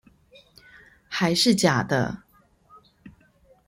[1.09, 2.23] 還是假的